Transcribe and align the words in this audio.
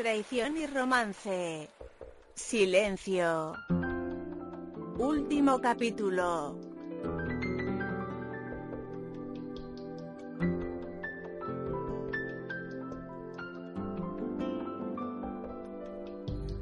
traición 0.00 0.56
y 0.56 0.66
romance. 0.66 1.68
Silencio. 2.32 3.52
Último 4.98 5.60
capítulo. 5.60 6.56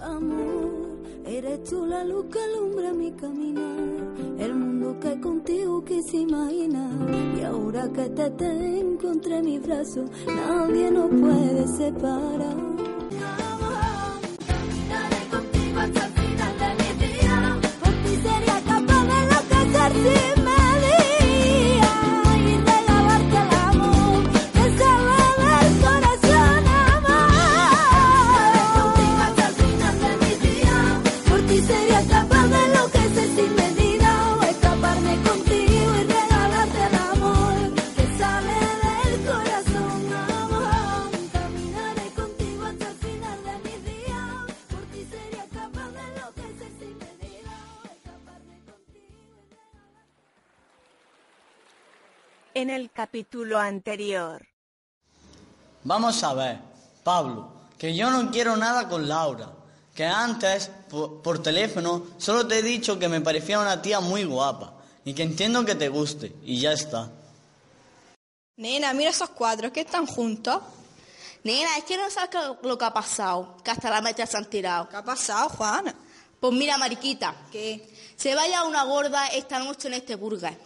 Amor, 0.00 0.98
eres 1.24 1.62
tú 1.62 1.86
la 1.86 2.02
luz 2.02 2.26
que 2.32 2.40
alumbra 2.40 2.92
mi 2.92 3.12
caminar, 3.12 4.40
el 4.40 4.54
mundo 4.56 4.98
que 4.98 5.20
contigo 5.20 5.84
quise 5.84 6.16
imaginar. 6.16 6.90
Y 7.38 7.42
ahora 7.44 7.88
que 7.92 8.08
te 8.08 8.28
tengo 8.30 9.12
entre 9.12 9.40
mis 9.40 9.62
brazos, 9.62 10.10
nadie 10.26 10.90
nos 10.90 11.08
puede 11.10 11.68
separar. 11.68 12.69
En 52.54 52.70
el 52.70 52.90
capítulo 52.90 53.58
anterior. 53.58 54.46
Vamos 55.84 56.22
a 56.24 56.34
ver, 56.34 56.58
Pablo, 57.04 57.52
que 57.78 57.94
yo 57.94 58.10
no 58.10 58.30
quiero 58.30 58.56
nada 58.56 58.88
con 58.88 59.08
Laura. 59.08 59.52
Que 59.94 60.04
antes, 60.04 60.70
por, 60.88 61.22
por 61.22 61.42
teléfono, 61.42 62.06
solo 62.18 62.46
te 62.46 62.58
he 62.58 62.62
dicho 62.62 62.98
que 62.98 63.08
me 63.08 63.20
parecía 63.20 63.58
una 63.60 63.80
tía 63.80 64.00
muy 64.00 64.24
guapa. 64.24 64.74
Y 65.04 65.14
que 65.14 65.22
entiendo 65.22 65.64
que 65.64 65.74
te 65.74 65.88
guste. 65.88 66.34
Y 66.44 66.60
ya 66.60 66.72
está. 66.72 67.10
Nena, 68.56 68.92
mira 68.92 69.10
esos 69.10 69.30
cuadros 69.30 69.72
que 69.72 69.80
están 69.80 70.06
juntos. 70.06 70.60
Nena, 71.44 71.76
es 71.78 71.84
que 71.84 71.96
no 71.96 72.10
sabes 72.10 72.30
lo 72.62 72.76
que 72.76 72.84
ha 72.84 72.92
pasado, 72.92 73.56
que 73.64 73.70
hasta 73.70 73.88
la 73.90 74.00
mecha 74.02 74.26
se 74.26 74.36
han 74.36 74.44
tirado. 74.50 74.88
¿Qué 74.88 74.96
ha 74.96 75.04
pasado, 75.04 75.48
Juana? 75.50 75.94
Pues 76.38 76.52
mira, 76.52 76.76
Mariquita, 76.78 77.34
¿Qué? 77.50 77.88
se 78.16 78.34
vaya 78.34 78.64
una 78.64 78.84
gorda 78.84 79.28
esta 79.28 79.58
noche 79.58 79.88
en 79.88 79.94
este 79.94 80.16
burger. 80.16 80.56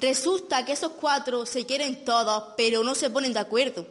Resulta 0.00 0.64
que 0.64 0.72
esos 0.72 0.92
cuatro 0.92 1.46
se 1.46 1.64
quieren 1.64 2.04
todos, 2.04 2.54
pero 2.56 2.84
no 2.84 2.94
se 2.94 3.10
ponen 3.10 3.32
de 3.32 3.40
acuerdo. 3.40 3.86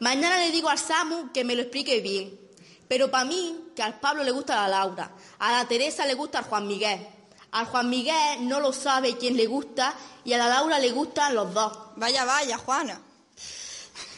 Mañana 0.00 0.38
le 0.38 0.52
digo 0.52 0.68
al 0.68 0.78
Samu 0.78 1.32
que 1.32 1.44
me 1.44 1.56
lo 1.56 1.62
explique 1.62 2.00
bien. 2.00 2.38
Pero 2.86 3.10
para 3.10 3.24
mí, 3.24 3.70
que 3.74 3.82
al 3.82 3.98
Pablo 4.00 4.22
le 4.22 4.30
gusta 4.30 4.54
la 4.54 4.68
Laura, 4.68 5.10
a 5.38 5.52
la 5.52 5.68
Teresa 5.68 6.06
le 6.06 6.14
gusta 6.14 6.38
el 6.38 6.44
Juan 6.46 6.66
Miguel. 6.66 7.06
Al 7.50 7.66
Juan 7.66 7.90
Miguel 7.90 8.48
no 8.48 8.60
lo 8.60 8.72
sabe 8.72 9.16
quién 9.16 9.36
le 9.36 9.46
gusta 9.46 9.94
y 10.24 10.32
a 10.32 10.38
la 10.38 10.48
Laura 10.48 10.78
le 10.78 10.92
gustan 10.92 11.34
los 11.34 11.52
dos. 11.52 11.76
Vaya, 11.96 12.24
vaya, 12.24 12.56
Juana. 12.58 13.00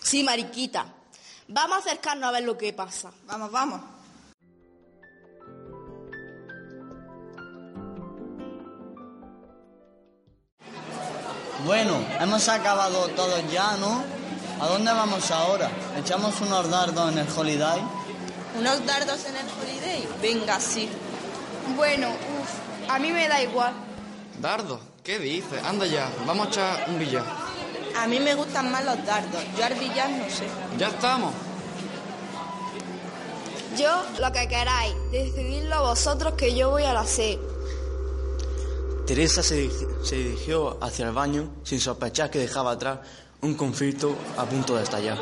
Sí, 0.02 0.22
Mariquita. 0.22 0.86
Vamos 1.48 1.78
a 1.78 1.80
acercarnos 1.80 2.28
a 2.28 2.32
ver 2.32 2.44
lo 2.44 2.56
que 2.56 2.72
pasa. 2.72 3.12
Vamos, 3.26 3.50
vamos. 3.50 3.80
Bueno, 11.70 12.04
hemos 12.18 12.48
acabado 12.48 13.06
todos 13.10 13.48
ya, 13.52 13.76
¿no? 13.76 14.02
¿A 14.60 14.66
dónde 14.66 14.92
vamos 14.92 15.30
ahora? 15.30 15.70
¿Echamos 15.96 16.40
unos 16.40 16.68
dardos 16.68 17.12
en 17.12 17.18
el 17.18 17.28
Holiday? 17.30 17.80
¿Unos 18.58 18.84
dardos 18.84 19.24
en 19.26 19.36
el 19.36 19.46
holiday? 19.46 20.08
Venga, 20.20 20.58
sí. 20.58 20.88
Bueno, 21.76 22.08
uff, 22.08 22.90
a 22.90 22.98
mí 22.98 23.12
me 23.12 23.28
da 23.28 23.40
igual. 23.40 23.72
Dardo, 24.40 24.80
¿qué 25.04 25.20
dices? 25.20 25.62
Anda 25.62 25.86
ya, 25.86 26.10
vamos 26.26 26.48
a 26.48 26.50
echar 26.50 26.86
un 26.88 26.98
billar. 26.98 27.22
A 27.96 28.08
mí 28.08 28.18
me 28.18 28.34
gustan 28.34 28.72
más 28.72 28.84
los 28.84 29.06
dardos. 29.06 29.40
Yo 29.56 29.64
al 29.64 29.74
billar 29.74 30.10
no 30.10 30.28
sé. 30.28 30.48
Ya 30.76 30.88
estamos. 30.88 31.32
Yo, 33.78 34.02
lo 34.18 34.32
que 34.32 34.48
queráis. 34.48 34.92
Decididlo 35.12 35.82
vosotros 35.84 36.34
que 36.34 36.52
yo 36.52 36.70
voy 36.70 36.82
a 36.82 36.92
la 36.92 37.04
C. 37.04 37.38
Teresa 39.10 39.42
se, 39.42 39.68
se 40.04 40.14
dirigió 40.14 40.78
hacia 40.80 41.08
el 41.08 41.12
baño 41.12 41.50
sin 41.64 41.80
sospechar 41.80 42.30
que 42.30 42.38
dejaba 42.38 42.70
atrás 42.70 43.00
un 43.40 43.54
conflicto 43.54 44.14
a 44.38 44.44
punto 44.44 44.76
de 44.76 44.84
estallar. 44.84 45.18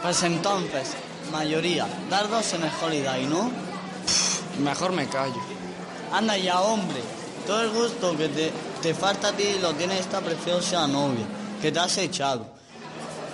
Pues 0.00 0.22
entonces, 0.22 0.90
mayoría, 1.32 1.88
dardos 2.08 2.52
en 2.54 2.62
el 2.62 2.70
Holiday, 2.80 3.26
¿no? 3.26 3.50
Mejor 4.62 4.92
me 4.92 5.08
callo. 5.08 5.40
Anda 6.12 6.38
ya, 6.38 6.60
hombre. 6.60 7.00
Todo 7.44 7.62
el 7.62 7.70
gusto 7.70 8.16
que 8.16 8.28
te, 8.28 8.52
te 8.82 8.94
falta 8.94 9.30
a 9.30 9.32
ti 9.32 9.56
lo 9.60 9.74
tiene 9.74 9.98
esta 9.98 10.20
preciosa 10.20 10.86
novia, 10.86 11.26
que 11.60 11.72
te 11.72 11.78
has 11.80 11.98
echado. 11.98 12.46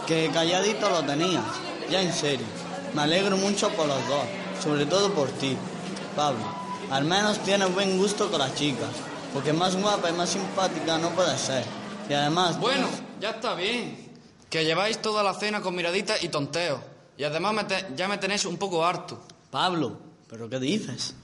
Que 0.06 0.30
calladito 0.32 0.88
lo 0.88 1.02
tenías, 1.02 1.44
ya 1.90 2.00
en 2.00 2.14
serio. 2.14 2.46
Me 2.94 3.02
alegro 3.02 3.36
mucho 3.36 3.68
por 3.68 3.86
los 3.86 4.08
dos, 4.08 4.24
sobre 4.62 4.86
todo 4.86 5.12
por 5.12 5.28
ti, 5.32 5.54
Pablo. 6.16 6.42
Al 6.90 7.04
menos 7.04 7.38
tienes 7.40 7.74
buen 7.74 7.98
gusto 7.98 8.30
con 8.30 8.38
las 8.38 8.54
chicas, 8.54 8.88
porque 9.34 9.52
más 9.52 9.76
guapa 9.76 10.08
y 10.08 10.12
más 10.14 10.30
simpática 10.30 10.96
no 10.96 11.10
puede 11.10 11.36
ser. 11.36 11.64
Y 12.08 12.14
además... 12.14 12.58
Bueno, 12.58 12.88
ya 13.20 13.30
está 13.30 13.54
bien. 13.54 14.12
Que 14.48 14.64
lleváis 14.64 15.02
toda 15.02 15.22
la 15.22 15.34
cena 15.34 15.60
con 15.60 15.74
miraditas 15.74 16.22
y 16.22 16.28
tonteos. 16.28 16.80
Y 17.18 17.24
además 17.24 17.52
me 17.54 17.64
te- 17.64 17.86
ya 17.96 18.08
me 18.08 18.16
tenéis 18.18 18.44
un 18.46 18.56
poco 18.56 18.84
harto. 18.86 19.20
Pablo, 19.50 19.98
¿pero 20.28 20.48
qué 20.48 20.58
dices? 20.60 21.14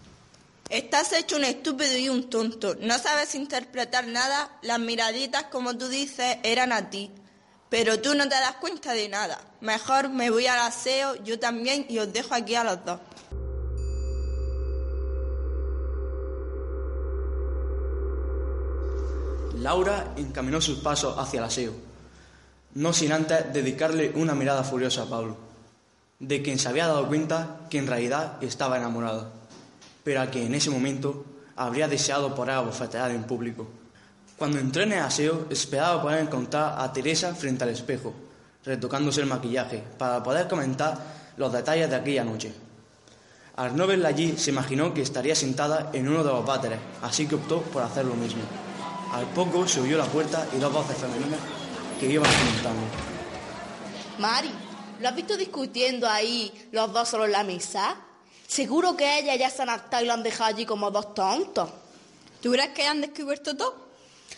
Estás 0.68 1.12
hecho 1.12 1.36
un 1.36 1.44
estúpido 1.44 1.96
y 1.96 2.08
un 2.08 2.28
tonto. 2.28 2.76
No 2.80 2.98
sabes 2.98 3.34
interpretar 3.34 4.06
nada. 4.06 4.58
Las 4.62 4.78
miraditas, 4.78 5.44
como 5.44 5.76
tú 5.78 5.88
dices, 5.88 6.38
eran 6.42 6.72
a 6.72 6.90
ti. 6.90 7.10
Pero 7.68 8.00
tú 8.00 8.14
no 8.14 8.24
te 8.24 8.34
das 8.34 8.56
cuenta 8.60 8.92
de 8.92 9.08
nada. 9.08 9.40
Mejor 9.60 10.08
me 10.08 10.30
voy 10.30 10.46
al 10.48 10.58
aseo, 10.60 11.14
yo 11.22 11.38
también, 11.38 11.86
y 11.88 11.98
os 11.98 12.12
dejo 12.12 12.34
aquí 12.34 12.56
a 12.56 12.64
los 12.64 12.84
dos. 12.84 12.98
Laura 19.60 20.14
encaminó 20.16 20.58
sus 20.62 20.78
pasos 20.78 21.18
hacia 21.18 21.38
el 21.38 21.44
aseo, 21.44 21.72
no 22.74 22.94
sin 22.94 23.12
antes 23.12 23.52
dedicarle 23.52 24.10
una 24.14 24.34
mirada 24.34 24.64
furiosa 24.64 25.02
a 25.02 25.06
Pablo, 25.06 25.36
de 26.18 26.40
quien 26.40 26.58
se 26.58 26.68
había 26.68 26.86
dado 26.86 27.06
cuenta 27.08 27.60
que 27.68 27.76
en 27.76 27.86
realidad 27.86 28.42
estaba 28.42 28.78
enamorada, 28.78 29.30
pero 30.02 30.22
a 30.22 30.28
quien 30.28 30.46
en 30.46 30.54
ese 30.54 30.70
momento 30.70 31.26
habría 31.56 31.88
deseado 31.88 32.34
poner 32.34 32.54
a 32.54 32.60
bofetear 32.60 33.10
en 33.10 33.24
público. 33.24 33.68
Cuando 34.38 34.58
entró 34.58 34.82
en 34.82 34.92
el 34.92 35.00
aseo, 35.00 35.46
esperaba 35.50 36.00
poder 36.00 36.20
encontrar 36.20 36.76
a 36.78 36.90
Teresa 36.90 37.34
frente 37.34 37.64
al 37.64 37.70
espejo, 37.70 38.14
retocándose 38.64 39.20
el 39.20 39.26
maquillaje, 39.26 39.84
para 39.98 40.22
poder 40.22 40.48
comentar 40.48 40.96
los 41.36 41.52
detalles 41.52 41.90
de 41.90 41.96
aquella 41.96 42.24
noche. 42.24 42.54
Al 43.56 43.76
no 43.76 43.86
verla 43.86 44.08
allí, 44.08 44.38
se 44.38 44.52
imaginó 44.52 44.94
que 44.94 45.02
estaría 45.02 45.34
sentada 45.34 45.90
en 45.92 46.08
uno 46.08 46.24
de 46.24 46.32
los 46.32 46.46
váteres, 46.46 46.78
así 47.02 47.26
que 47.26 47.34
optó 47.34 47.60
por 47.60 47.82
hacer 47.82 48.06
lo 48.06 48.14
mismo. 48.14 48.40
Al 49.12 49.26
poco 49.26 49.66
se 49.66 49.80
oyó 49.80 49.98
la 49.98 50.06
puerta 50.06 50.46
y 50.54 50.58
dos 50.58 50.72
voces 50.72 50.96
femeninas 50.96 51.40
que 51.98 52.06
iban 52.06 52.30
comentando. 52.30 52.82
Mari, 54.18 54.50
¿lo 55.00 55.08
has 55.08 55.16
visto 55.16 55.36
discutiendo 55.36 56.08
ahí 56.08 56.68
los 56.70 56.92
dos 56.92 57.08
solo 57.08 57.24
en 57.24 57.32
la 57.32 57.42
mesa? 57.42 57.96
Seguro 58.46 58.96
que 58.96 59.18
ellas 59.18 59.38
ya 59.38 59.50
se 59.50 59.62
han 59.62 59.70
hartado 59.70 60.02
y 60.02 60.06
lo 60.06 60.12
han 60.12 60.22
dejado 60.22 60.50
allí 60.50 60.64
como 60.64 60.90
dos 60.90 61.14
tontos. 61.14 61.70
¿Tú 62.40 62.52
crees 62.52 62.70
que 62.70 62.86
han 62.86 63.00
descubierto 63.00 63.56
todo? 63.56 63.90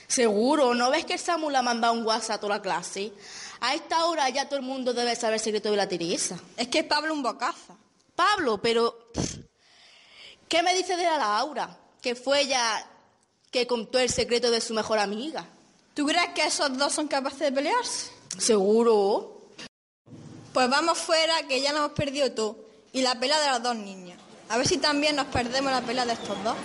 Seguro, 0.06 0.74
¿no 0.74 0.90
ves 0.90 1.04
que 1.04 1.14
el 1.14 1.18
Samu 1.18 1.50
le 1.50 1.58
ha 1.58 1.62
mandado 1.62 1.94
un 1.94 2.04
WhatsApp 2.04 2.36
a 2.36 2.40
toda 2.40 2.56
la 2.56 2.62
clase? 2.62 3.12
A 3.60 3.74
esta 3.74 4.06
hora 4.06 4.28
ya 4.28 4.46
todo 4.46 4.58
el 4.58 4.64
mundo 4.64 4.92
debe 4.92 5.14
saber 5.16 5.34
el 5.34 5.40
secreto 5.40 5.70
de 5.70 5.76
la 5.76 5.88
Teresa. 5.88 6.38
Es 6.56 6.68
que 6.68 6.80
es 6.80 6.84
Pablo 6.84 7.14
un 7.14 7.22
bocaza. 7.22 7.74
Pablo, 8.14 8.60
pero... 8.60 9.10
¿Qué 10.48 10.62
me 10.62 10.74
dice 10.74 10.96
de 10.96 11.04
la 11.04 11.16
Laura? 11.16 11.78
Que 12.02 12.14
fue 12.14 12.42
ella 12.42 12.84
que 13.52 13.66
contó 13.66 13.98
el 13.98 14.08
secreto 14.08 14.50
de 14.50 14.62
su 14.62 14.72
mejor 14.72 14.98
amiga. 14.98 15.46
¿Tú 15.94 16.06
crees 16.06 16.30
que 16.34 16.42
esos 16.42 16.76
dos 16.78 16.92
son 16.92 17.06
capaces 17.06 17.40
de 17.40 17.52
pelearse? 17.52 18.10
Seguro. 18.38 19.42
Pues 20.54 20.70
vamos 20.70 20.96
fuera, 20.98 21.46
que 21.46 21.60
ya 21.60 21.70
nos 21.70 21.80
hemos 21.80 21.92
perdido 21.92 22.32
todo. 22.32 22.56
Y 22.94 23.02
la 23.02 23.20
pelea 23.20 23.38
de 23.40 23.46
las 23.46 23.62
dos 23.62 23.76
niñas. 23.76 24.18
A 24.48 24.56
ver 24.56 24.66
si 24.66 24.78
también 24.78 25.16
nos 25.16 25.26
perdemos 25.26 25.70
la 25.70 25.82
pelea 25.82 26.06
de 26.06 26.14
estos 26.14 26.42
dos. 26.42 26.56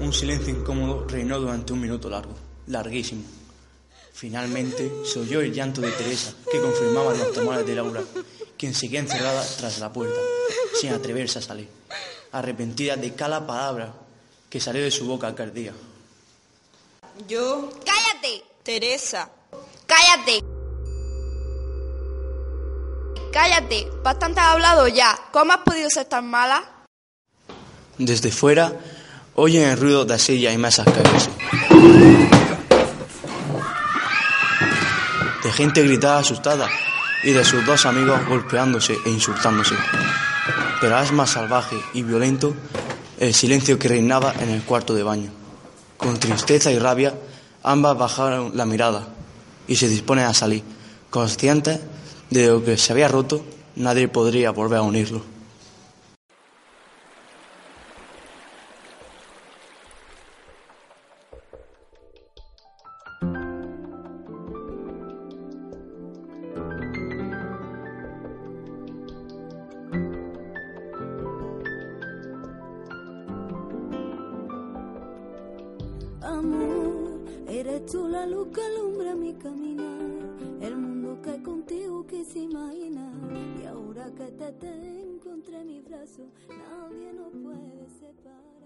Un 0.00 0.12
silencio 0.12 0.54
incómodo 0.54 1.06
reinó 1.06 1.38
durante 1.38 1.74
un 1.74 1.80
minuto 1.82 2.08
largo, 2.08 2.34
larguísimo. 2.66 3.24
Finalmente 4.18 4.90
se 5.04 5.20
oyó 5.20 5.40
el 5.40 5.54
llanto 5.54 5.80
de 5.80 5.92
Teresa, 5.92 6.32
que 6.50 6.60
confirmaba 6.60 7.14
los 7.14 7.32
temores 7.32 7.64
de 7.64 7.76
Laura, 7.76 8.02
quien 8.58 8.74
seguía 8.74 8.98
encerrada 8.98 9.46
tras 9.58 9.78
la 9.78 9.92
puerta, 9.92 10.18
sin 10.80 10.92
atreverse 10.92 11.38
a 11.38 11.42
salir, 11.42 11.68
arrepentida 12.32 12.96
de 12.96 13.14
cada 13.14 13.46
palabra 13.46 13.94
que 14.50 14.58
salió 14.58 14.82
de 14.82 14.90
su 14.90 15.06
boca 15.06 15.28
aquel 15.28 15.54
día. 15.54 15.72
Yo, 17.28 17.70
¡Cállate! 17.86 18.42
Teresa, 18.64 19.30
¡Cállate! 19.86 20.44
¡Cállate! 23.32 23.86
Bastante 24.02 24.40
has 24.40 24.46
hablado 24.46 24.88
ya. 24.88 25.16
¿Cómo 25.30 25.52
has 25.52 25.60
podido 25.60 25.88
ser 25.90 26.06
tan 26.06 26.26
mala? 26.26 26.64
Desde 27.98 28.32
fuera 28.32 28.72
oyen 29.36 29.62
el 29.62 29.78
ruido 29.78 30.04
de 30.04 30.18
sillas 30.18 30.52
y 30.52 30.58
mesas 30.58 30.86
caerse. 30.86 32.37
De 35.48 35.54
gente 35.54 35.82
gritada 35.82 36.18
asustada 36.18 36.68
y 37.24 37.30
de 37.30 37.42
sus 37.42 37.64
dos 37.64 37.86
amigos 37.86 38.20
golpeándose 38.28 38.98
e 39.06 39.08
insultándose. 39.08 39.74
Pero 40.78 41.00
es 41.00 41.10
más 41.10 41.30
salvaje 41.30 41.74
y 41.94 42.02
violento 42.02 42.54
el 43.18 43.32
silencio 43.32 43.78
que 43.78 43.88
reinaba 43.88 44.34
en 44.40 44.50
el 44.50 44.62
cuarto 44.62 44.92
de 44.92 45.02
baño. 45.02 45.30
Con 45.96 46.20
tristeza 46.20 46.70
y 46.70 46.78
rabia, 46.78 47.14
ambas 47.62 47.96
bajaron 47.96 48.58
la 48.58 48.66
mirada 48.66 49.08
y 49.66 49.76
se 49.76 49.88
disponen 49.88 50.26
a 50.26 50.34
salir, 50.34 50.62
conscientes 51.08 51.80
de 52.28 52.48
lo 52.48 52.62
que 52.62 52.76
se 52.76 52.92
había 52.92 53.08
roto, 53.08 53.42
nadie 53.76 54.06
podría 54.06 54.50
volver 54.50 54.80
a 54.80 54.82
unirlo. 54.82 55.22
Tú 77.80 78.08
la 78.08 78.26
luz 78.26 78.48
que 78.48 78.60
alumbra 78.62 79.14
mi 79.14 79.34
caminar, 79.34 80.00
el 80.60 80.76
mundo 80.76 81.20
que 81.22 81.42
contigo 81.42 82.06
quise 82.06 82.40
imaginar. 82.40 83.12
Y 83.60 83.66
ahora 83.66 84.06
que 84.16 84.26
te 84.32 84.52
tengo 84.52 85.32
entre 85.32 85.64
mis 85.64 85.84
brazos, 85.84 86.26
nadie 86.48 87.12
nos 87.12 87.30
puede 87.32 87.88
separar. 88.00 88.57